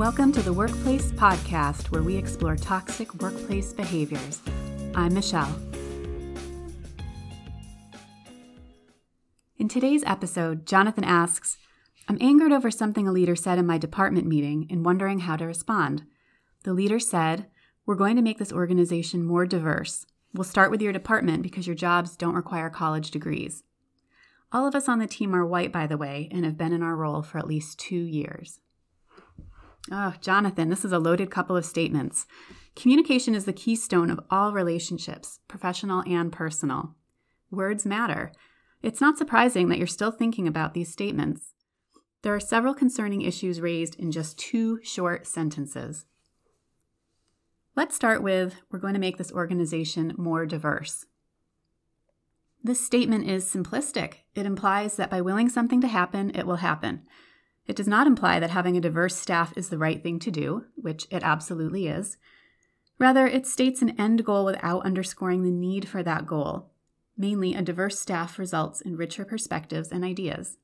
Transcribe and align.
Welcome 0.00 0.32
to 0.32 0.40
the 0.40 0.54
Workplace 0.54 1.12
Podcast, 1.12 1.90
where 1.90 2.02
we 2.02 2.16
explore 2.16 2.56
toxic 2.56 3.12
workplace 3.20 3.74
behaviors. 3.74 4.40
I'm 4.94 5.12
Michelle. 5.12 5.54
In 9.58 9.68
today's 9.68 10.02
episode, 10.04 10.64
Jonathan 10.64 11.04
asks 11.04 11.58
I'm 12.08 12.16
angered 12.18 12.50
over 12.50 12.70
something 12.70 13.06
a 13.06 13.12
leader 13.12 13.36
said 13.36 13.58
in 13.58 13.66
my 13.66 13.76
department 13.76 14.26
meeting 14.26 14.66
and 14.70 14.86
wondering 14.86 15.18
how 15.18 15.36
to 15.36 15.44
respond. 15.44 16.04
The 16.64 16.72
leader 16.72 16.98
said, 16.98 17.48
We're 17.84 17.94
going 17.94 18.16
to 18.16 18.22
make 18.22 18.38
this 18.38 18.54
organization 18.54 19.22
more 19.22 19.44
diverse. 19.44 20.06
We'll 20.32 20.44
start 20.44 20.70
with 20.70 20.80
your 20.80 20.94
department 20.94 21.42
because 21.42 21.66
your 21.66 21.76
jobs 21.76 22.16
don't 22.16 22.34
require 22.34 22.70
college 22.70 23.10
degrees. 23.10 23.64
All 24.50 24.66
of 24.66 24.74
us 24.74 24.88
on 24.88 24.98
the 24.98 25.06
team 25.06 25.36
are 25.36 25.44
white, 25.44 25.72
by 25.72 25.86
the 25.86 25.98
way, 25.98 26.30
and 26.32 26.46
have 26.46 26.56
been 26.56 26.72
in 26.72 26.82
our 26.82 26.96
role 26.96 27.20
for 27.20 27.36
at 27.36 27.46
least 27.46 27.78
two 27.78 28.00
years. 28.00 28.60
Oh, 29.90 30.14
Jonathan, 30.20 30.68
this 30.68 30.84
is 30.84 30.92
a 30.92 31.00
loaded 31.00 31.30
couple 31.30 31.56
of 31.56 31.64
statements. 31.64 32.26
Communication 32.76 33.34
is 33.34 33.44
the 33.44 33.52
keystone 33.52 34.08
of 34.08 34.20
all 34.30 34.52
relationships, 34.52 35.40
professional 35.48 36.04
and 36.06 36.32
personal. 36.32 36.94
Words 37.50 37.84
matter. 37.84 38.32
It's 38.82 39.00
not 39.00 39.18
surprising 39.18 39.68
that 39.68 39.78
you're 39.78 39.88
still 39.88 40.12
thinking 40.12 40.46
about 40.46 40.74
these 40.74 40.92
statements. 40.92 41.54
There 42.22 42.34
are 42.34 42.40
several 42.40 42.72
concerning 42.72 43.22
issues 43.22 43.60
raised 43.60 43.98
in 43.98 44.12
just 44.12 44.38
two 44.38 44.78
short 44.84 45.26
sentences. 45.26 46.06
Let's 47.74 47.96
start 47.96 48.22
with 48.22 48.54
We're 48.70 48.78
going 48.78 48.94
to 48.94 49.00
make 49.00 49.16
this 49.16 49.32
organization 49.32 50.14
more 50.16 50.46
diverse. 50.46 51.06
This 52.62 52.84
statement 52.84 53.28
is 53.28 53.44
simplistic. 53.44 54.18
It 54.34 54.46
implies 54.46 54.96
that 54.96 55.10
by 55.10 55.20
willing 55.20 55.48
something 55.48 55.80
to 55.80 55.88
happen, 55.88 56.30
it 56.34 56.46
will 56.46 56.56
happen. 56.56 57.02
It 57.70 57.76
does 57.76 57.86
not 57.86 58.08
imply 58.08 58.40
that 58.40 58.50
having 58.50 58.76
a 58.76 58.80
diverse 58.80 59.14
staff 59.14 59.56
is 59.56 59.68
the 59.68 59.78
right 59.78 60.02
thing 60.02 60.18
to 60.18 60.30
do, 60.32 60.64
which 60.74 61.06
it 61.08 61.22
absolutely 61.22 61.86
is. 61.86 62.16
Rather, 62.98 63.28
it 63.28 63.46
states 63.46 63.80
an 63.80 63.90
end 63.90 64.24
goal 64.24 64.44
without 64.44 64.84
underscoring 64.84 65.44
the 65.44 65.52
need 65.52 65.88
for 65.88 66.02
that 66.02 66.26
goal. 66.26 66.72
Mainly, 67.16 67.54
a 67.54 67.62
diverse 67.62 68.00
staff 68.00 68.40
results 68.40 68.80
in 68.80 68.96
richer 68.96 69.24
perspectives 69.24 69.92
and 69.92 70.04
ideas. 70.04 70.58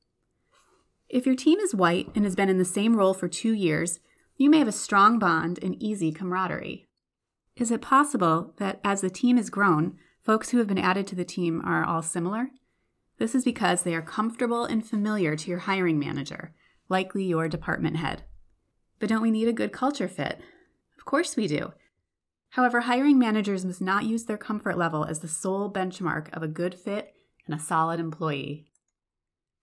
If 1.09 1.27
your 1.27 1.37
team 1.37 1.61
is 1.61 1.77
white 1.77 2.09
and 2.17 2.25
has 2.25 2.35
been 2.35 2.49
in 2.49 2.59
the 2.59 2.65
same 2.65 2.97
role 2.97 3.15
for 3.15 3.29
two 3.29 3.53
years, 3.53 4.01
you 4.37 4.51
may 4.51 4.59
have 4.59 4.67
a 4.67 4.73
strong 4.73 5.21
bond 5.21 5.61
and 5.63 5.81
easy 5.81 6.11
camaraderie. 6.11 6.89
Is 7.55 7.71
it 7.71 7.83
possible 7.83 8.53
that 8.57 8.81
as 8.83 9.01
the 9.01 9.11
team 9.11 9.37
has 9.37 9.49
grown, 9.49 9.97
folks 10.25 10.51
who 10.51 10.59
have 10.59 10.67
been 10.67 10.77
added 10.77 11.07
to 11.07 11.15
the 11.15 11.25
team 11.25 11.63
are 11.65 11.85
all 11.85 12.03
similar? 12.03 12.49
This 13.19 13.33
is 13.33 13.45
because 13.45 13.85
they 13.85 13.95
are 13.95 14.03
comfortable 14.03 14.65
and 14.65 14.85
familiar 14.85 15.37
to 15.37 15.49
your 15.49 15.61
hiring 15.61 16.01
manager 16.01 16.53
likely 16.89 17.25
your 17.25 17.49
department 17.49 17.97
head. 17.97 18.23
But 18.99 19.09
don't 19.09 19.23
we 19.23 19.31
need 19.31 19.49
a 19.49 19.53
good 19.53 19.73
culture 19.73 20.09
fit? 20.09 20.41
Of 20.99 21.05
course 21.05 21.37
we 21.37 21.47
do. 21.47 21.73
However, 22.51 22.83
hiring 22.83 23.19
managers 23.19 23.65
must 23.65 23.81
not 23.81 24.05
use 24.05 24.25
their 24.25 24.39
comfort 24.39 24.79
level 24.79 25.05
as 25.05 25.21
the 25.21 25.29
sole 25.29 25.71
benchmark 25.71 26.35
of 26.35 26.43
a 26.43 26.49
good 26.49 26.75
fit 26.75 27.15
and 27.47 27.55
a 27.55 27.63
solid 27.63 28.01
employee. 28.01 28.67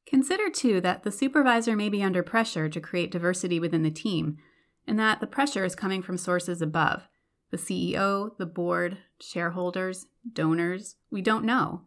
Consider, 0.05 0.49
too, 0.49 0.81
that 0.81 1.03
the 1.03 1.11
supervisor 1.11 1.75
may 1.75 1.89
be 1.89 2.03
under 2.03 2.21
pressure 2.21 2.69
to 2.69 2.81
create 2.81 3.11
diversity 3.11 3.59
within 3.59 3.83
the 3.83 3.89
team, 3.89 4.37
and 4.85 4.99
that 4.99 5.21
the 5.21 5.27
pressure 5.27 5.63
is 5.63 5.75
coming 5.75 6.01
from 6.01 6.17
sources 6.17 6.61
above 6.61 7.07
the 7.51 7.57
CEO, 7.57 8.35
the 8.37 8.47
board, 8.47 8.97
shareholders, 9.21 10.07
donors. 10.33 10.95
We 11.11 11.21
don't 11.21 11.45
know. 11.45 11.83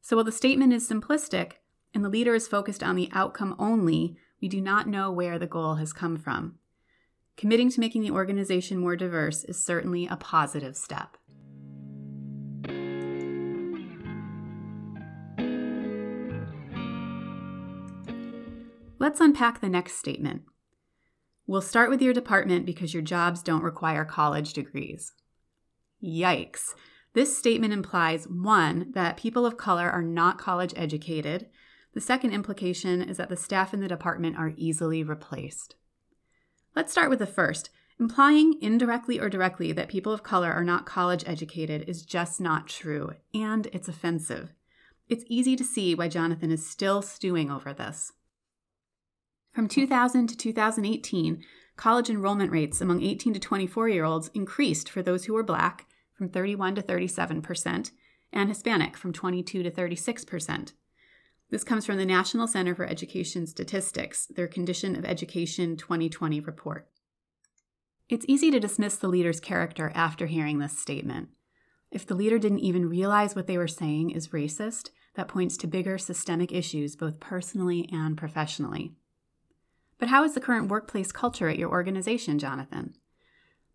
So 0.00 0.16
while 0.16 0.24
the 0.24 0.32
statement 0.32 0.72
is 0.72 0.88
simplistic 0.88 1.52
and 1.92 2.02
the 2.02 2.08
leader 2.08 2.34
is 2.34 2.48
focused 2.48 2.82
on 2.82 2.96
the 2.96 3.10
outcome 3.12 3.54
only, 3.58 4.16
we 4.40 4.48
do 4.48 4.60
not 4.60 4.88
know 4.88 5.10
where 5.10 5.38
the 5.38 5.46
goal 5.46 5.76
has 5.76 5.92
come 5.92 6.16
from. 6.16 6.56
Committing 7.36 7.70
to 7.70 7.80
making 7.80 8.02
the 8.02 8.10
organization 8.10 8.78
more 8.78 8.96
diverse 8.96 9.44
is 9.44 9.64
certainly 9.64 10.06
a 10.06 10.16
positive 10.16 10.76
step. 10.76 11.16
Let's 18.98 19.20
unpack 19.20 19.60
the 19.60 19.68
next 19.70 19.94
statement. 19.94 20.42
We'll 21.46 21.62
start 21.62 21.88
with 21.88 22.02
your 22.02 22.12
department 22.12 22.66
because 22.66 22.92
your 22.92 23.02
jobs 23.02 23.42
don't 23.42 23.62
require 23.62 24.04
college 24.04 24.52
degrees. 24.52 25.14
Yikes. 26.04 26.74
This 27.14 27.36
statement 27.36 27.72
implies 27.72 28.28
one, 28.28 28.92
that 28.92 29.16
people 29.16 29.44
of 29.46 29.56
color 29.56 29.90
are 29.90 30.02
not 30.02 30.38
college 30.38 30.72
educated, 30.76 31.46
the 31.92 32.00
second 32.00 32.32
implication 32.32 33.02
is 33.02 33.16
that 33.16 33.28
the 33.28 33.36
staff 33.36 33.74
in 33.74 33.80
the 33.80 33.88
department 33.88 34.36
are 34.36 34.52
easily 34.56 35.02
replaced. 35.02 35.74
Let's 36.76 36.92
start 36.92 37.10
with 37.10 37.18
the 37.18 37.26
first. 37.26 37.70
Implying 37.98 38.54
indirectly 38.62 39.20
or 39.20 39.28
directly 39.28 39.72
that 39.72 39.88
people 39.88 40.12
of 40.12 40.22
color 40.22 40.50
are 40.50 40.64
not 40.64 40.86
college 40.86 41.24
educated 41.26 41.84
is 41.86 42.02
just 42.02 42.40
not 42.40 42.66
true, 42.66 43.12
and 43.34 43.66
it's 43.72 43.88
offensive. 43.88 44.54
It's 45.08 45.24
easy 45.26 45.56
to 45.56 45.64
see 45.64 45.94
why 45.94 46.08
Jonathan 46.08 46.50
is 46.50 46.66
still 46.66 47.02
stewing 47.02 47.50
over 47.50 47.74
this. 47.74 48.12
From 49.52 49.66
2000 49.66 50.28
to 50.28 50.36
2018, 50.36 51.42
college 51.76 52.08
enrollment 52.08 52.52
rates 52.52 52.80
among 52.80 53.02
18 53.02 53.34
to 53.34 53.40
24 53.40 53.88
year 53.88 54.04
olds 54.04 54.30
increased 54.32 54.88
for 54.88 55.02
those 55.02 55.24
who 55.24 55.34
were 55.34 55.42
black 55.42 55.86
from 56.14 56.28
31 56.28 56.76
to 56.76 56.82
37 56.82 57.42
percent 57.42 57.90
and 58.32 58.48
Hispanic 58.48 58.96
from 58.96 59.12
22 59.12 59.64
to 59.64 59.70
36 59.70 60.24
percent. 60.24 60.72
This 61.50 61.64
comes 61.64 61.84
from 61.84 61.98
the 61.98 62.06
National 62.06 62.46
Center 62.46 62.76
for 62.76 62.86
Education 62.86 63.44
Statistics, 63.46 64.26
their 64.26 64.46
Condition 64.46 64.94
of 64.94 65.04
Education 65.04 65.76
2020 65.76 66.38
report. 66.38 66.88
It's 68.08 68.24
easy 68.28 68.52
to 68.52 68.60
dismiss 68.60 68.96
the 68.96 69.08
leader's 69.08 69.40
character 69.40 69.90
after 69.94 70.26
hearing 70.26 70.58
this 70.58 70.78
statement. 70.78 71.30
If 71.90 72.06
the 72.06 72.14
leader 72.14 72.38
didn't 72.38 72.60
even 72.60 72.88
realize 72.88 73.34
what 73.34 73.48
they 73.48 73.58
were 73.58 73.66
saying 73.66 74.10
is 74.10 74.28
racist, 74.28 74.90
that 75.14 75.26
points 75.26 75.56
to 75.56 75.66
bigger 75.66 75.98
systemic 75.98 76.52
issues 76.52 76.94
both 76.94 77.18
personally 77.18 77.88
and 77.92 78.16
professionally. 78.16 78.94
But 79.98 80.08
how 80.08 80.22
is 80.22 80.34
the 80.34 80.40
current 80.40 80.68
workplace 80.68 81.10
culture 81.10 81.48
at 81.48 81.58
your 81.58 81.70
organization, 81.70 82.38
Jonathan? 82.38 82.94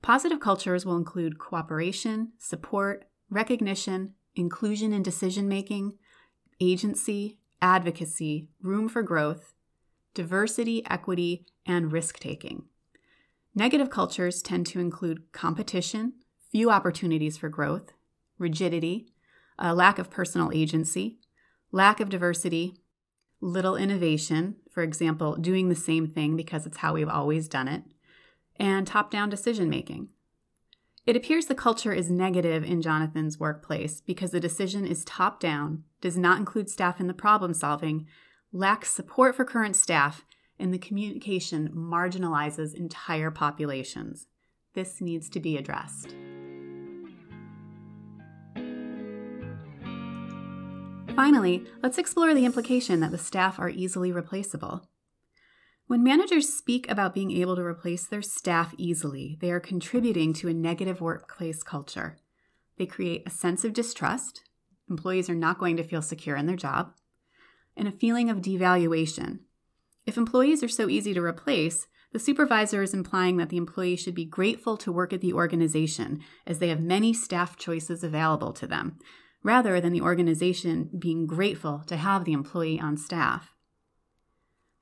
Positive 0.01 0.39
cultures 0.39 0.85
will 0.85 0.95
include 0.95 1.39
cooperation, 1.39 2.31
support, 2.37 3.05
recognition, 3.29 4.13
inclusion 4.33 4.93
in 4.93 5.03
decision 5.03 5.49
making, 5.49 5.97
agency, 6.61 7.37
advocacy, 7.61 8.47
room 8.61 8.87
for 8.89 9.01
growth, 9.03 9.53
diversity, 10.13 10.83
equity, 10.89 11.45
and 11.65 11.91
risk 11.91 12.19
taking. 12.19 12.63
Negative 13.53 13.89
cultures 13.89 14.41
tend 14.41 14.65
to 14.67 14.79
include 14.79 15.31
competition, 15.31 16.13
few 16.51 16.69
opportunities 16.69 17.37
for 17.37 17.49
growth, 17.49 17.93
rigidity, 18.37 19.07
a 19.57 19.73
lack 19.73 19.97
of 19.97 20.09
personal 20.09 20.51
agency, 20.53 21.19
lack 21.71 21.99
of 21.99 22.09
diversity, 22.09 22.75
little 23.41 23.75
innovation, 23.75 24.55
for 24.69 24.83
example, 24.83 25.35
doing 25.35 25.69
the 25.69 25.75
same 25.75 26.07
thing 26.07 26.35
because 26.35 26.65
it's 26.65 26.77
how 26.77 26.93
we've 26.93 27.09
always 27.09 27.47
done 27.47 27.67
it, 27.67 27.83
and 28.57 28.87
top 28.87 29.11
down 29.11 29.29
decision 29.29 29.69
making. 29.69 30.09
It 31.05 31.15
appears 31.15 31.45
the 31.45 31.53
culture 31.53 31.93
is 31.93 32.09
negative 32.09 32.63
in 32.63 32.81
Jonathan's 32.81 33.39
workplace 33.39 34.01
because 34.01 34.31
the 34.31 34.39
decision 34.39 34.87
is 34.87 35.05
top 35.05 35.39
down, 35.39 35.83
does 36.01 36.17
not 36.17 36.39
include 36.39 36.67
staff 36.67 36.99
in 36.99 37.05
the 37.05 37.13
problem 37.13 37.53
solving, 37.53 38.07
lacks 38.51 38.89
support 38.89 39.35
for 39.35 39.45
current 39.45 39.75
staff, 39.75 40.25
and 40.57 40.73
the 40.73 40.79
communication 40.79 41.69
marginalizes 41.75 42.73
entire 42.73 43.29
populations. 43.29 44.25
This 44.73 44.99
needs 44.99 45.29
to 45.29 45.39
be 45.39 45.57
addressed. 45.57 46.15
Finally, 51.15 51.65
let's 51.83 51.99
explore 51.99 52.33
the 52.33 52.45
implication 52.45 52.99
that 53.01 53.11
the 53.11 53.17
staff 53.19 53.59
are 53.59 53.69
easily 53.69 54.11
replaceable. 54.11 54.89
When 55.87 56.03
managers 56.03 56.51
speak 56.51 56.89
about 56.89 57.13
being 57.13 57.29
able 57.29 57.55
to 57.55 57.61
replace 57.61 58.07
their 58.07 58.23
staff 58.23 58.73
easily, 58.75 59.37
they 59.39 59.51
are 59.51 59.59
contributing 59.59 60.33
to 60.33 60.47
a 60.47 60.53
negative 60.53 60.99
workplace 60.99 61.61
culture. 61.61 62.17
They 62.77 62.87
create 62.87 63.21
a 63.25 63.29
sense 63.29 63.63
of 63.63 63.73
distrust, 63.73 64.41
employees 64.89 65.29
are 65.29 65.35
not 65.35 65.59
going 65.59 65.77
to 65.77 65.83
feel 65.83 66.01
secure 66.01 66.35
in 66.37 66.47
their 66.47 66.55
job, 66.55 66.93
and 67.77 67.87
a 67.87 67.91
feeling 67.91 68.31
of 68.31 68.39
devaluation. 68.39 69.41
If 70.07 70.17
employees 70.17 70.63
are 70.63 70.67
so 70.67 70.89
easy 70.89 71.13
to 71.13 71.21
replace, 71.21 71.87
the 72.11 72.19
supervisor 72.19 72.81
is 72.81 72.93
implying 72.93 73.37
that 73.37 73.49
the 73.49 73.57
employee 73.57 73.95
should 73.95 74.15
be 74.15 74.25
grateful 74.25 74.77
to 74.77 74.91
work 74.91 75.13
at 75.13 75.21
the 75.21 75.33
organization 75.33 76.21
as 76.47 76.57
they 76.57 76.69
have 76.69 76.79
many 76.79 77.13
staff 77.13 77.57
choices 77.57 78.03
available 78.03 78.53
to 78.53 78.65
them, 78.65 78.97
rather 79.43 79.79
than 79.79 79.93
the 79.93 80.01
organization 80.01 80.89
being 80.97 81.27
grateful 81.27 81.83
to 81.85 81.97
have 81.97 82.25
the 82.25 82.33
employee 82.33 82.79
on 82.79 82.97
staff. 82.97 83.54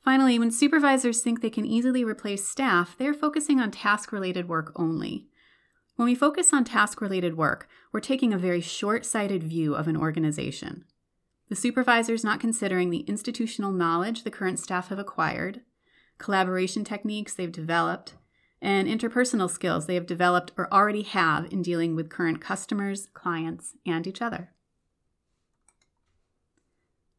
Finally, 0.04 0.38
when 0.38 0.52
supervisors 0.52 1.22
think 1.22 1.42
they 1.42 1.50
can 1.50 1.66
easily 1.66 2.04
replace 2.04 2.46
staff, 2.46 2.98
they 2.98 3.08
are 3.08 3.14
focusing 3.14 3.60
on 3.60 3.72
task 3.72 4.12
related 4.12 4.50
work 4.50 4.74
only. 4.76 5.28
When 5.96 6.08
we 6.08 6.16
focus 6.16 6.52
on 6.52 6.66
task 6.66 7.00
related 7.00 7.38
work, 7.38 7.70
we're 7.92 8.02
taking 8.02 8.34
a 8.34 8.38
very 8.38 8.60
short 8.60 9.06
sighted 9.06 9.44
view 9.44 9.76
of 9.76 9.88
an 9.88 9.96
organization. 9.96 10.84
The 11.50 11.56
supervisor 11.56 12.14
is 12.14 12.24
not 12.24 12.42
considering 12.42 12.90
the 12.90 13.02
institutional 13.02 13.72
knowledge 13.72 14.24
the 14.24 14.32
current 14.32 14.60
staff 14.60 14.90
have 14.90 15.00
acquired, 15.00 15.62
collaboration 16.18 16.84
techniques 16.84 17.34
they've 17.34 17.52
developed, 17.52 18.16
and 18.62 18.88
interpersonal 18.88 19.50
skills 19.50 19.86
they 19.86 19.96
have 19.96 20.08
developed 20.08 20.52
or 20.58 20.74
already 20.74 21.04
have 21.04 21.52
in 21.52 21.62
dealing 21.62 21.96
with 21.96 22.10
current 22.10 22.42
customers, 22.42 23.08
clients, 23.14 23.76
and 23.86 24.08
each 24.08 24.22
other. 24.22 24.52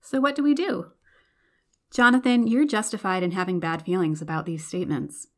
So, 0.00 0.20
what 0.20 0.34
do 0.34 0.42
we 0.42 0.54
do? 0.54 0.92
Jonathan, 1.94 2.48
you're 2.48 2.66
justified 2.66 3.22
in 3.22 3.30
having 3.30 3.60
bad 3.60 3.80
feelings 3.82 4.20
about 4.20 4.46
these 4.46 4.66
statements. 4.66 5.28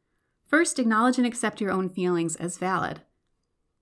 First, 0.47 0.79
acknowledge 0.79 1.19
and 1.19 1.27
accept 1.27 1.61
your 1.61 1.71
own 1.71 1.91
feelings 1.91 2.35
as 2.35 2.57
valid. 2.57 3.03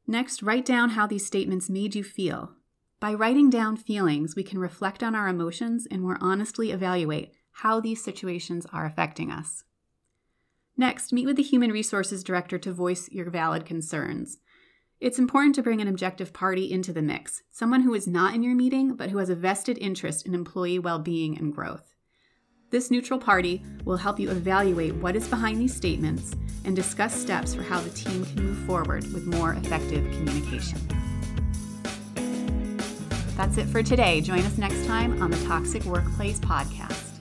Next, 0.09 0.43
write 0.43 0.65
down 0.65 0.91
how 0.91 1.07
these 1.07 1.25
statements 1.25 1.71
made 1.71 1.95
you 1.95 2.03
feel. 2.03 2.57
By 2.99 3.15
writing 3.15 3.49
down 3.49 3.77
feelings, 3.77 4.35
we 4.35 4.43
can 4.43 4.59
reflect 4.59 5.05
on 5.05 5.15
our 5.15 5.29
emotions 5.29 5.87
and 5.89 6.03
more 6.03 6.19
honestly 6.21 6.73
evaluate 6.73 7.31
how 7.53 7.79
these 7.79 8.03
situations 8.03 8.67
are 8.73 8.85
affecting 8.85 9.31
us. 9.31 9.63
Next, 10.77 11.13
meet 11.13 11.27
with 11.27 11.37
the 11.37 11.45
Human 11.45 11.71
Resources 11.71 12.25
Director 12.25 12.59
to 12.59 12.73
voice 12.73 13.09
your 13.13 13.31
valid 13.31 13.67
concerns. 13.67 14.39
It's 14.99 15.21
important 15.21 15.55
to 15.55 15.63
bring 15.63 15.81
an 15.81 15.87
objective 15.87 16.33
party 16.33 16.73
into 16.73 16.93
the 16.93 17.03
mix, 17.03 17.45
someone 17.53 17.83
who 17.83 17.95
is 17.95 18.09
not 18.09 18.35
in 18.35 18.43
your 18.43 18.57
meeting 18.57 18.97
but 18.97 19.11
who 19.11 19.19
has 19.19 19.29
a 19.29 19.37
vested 19.37 19.79
interest 19.79 20.27
in 20.27 20.35
employee 20.35 20.81
well 20.81 20.99
being 20.99 21.39
and 21.39 21.55
growth. 21.55 21.94
This 22.75 22.91
neutral 22.91 23.21
party 23.21 23.63
will 23.85 23.97
help 23.97 24.19
you 24.19 24.29
evaluate 24.31 24.97
what 24.97 25.15
is 25.15 25.29
behind 25.29 25.61
these 25.61 25.73
statements 25.73 26.35
and 26.65 26.75
discuss 26.75 27.15
steps 27.15 27.55
for 27.55 27.63
how 27.63 27.79
the 27.79 27.91
team 27.91 28.25
can 28.25 28.47
move 28.47 28.59
forward 28.67 29.05
with 29.13 29.27
more 29.27 29.53
effective 29.53 30.05
communication. 30.11 30.81
That's 33.37 33.59
it 33.59 33.67
for 33.67 33.85
today. 33.85 34.21
Join 34.23 34.41
us 34.41 34.59
next 34.59 34.87
time 34.87 35.23
on 35.23 35.31
the 35.31 35.41
Toxic 35.45 35.85
Workplace 35.85 36.41
Podcast. 36.41 37.13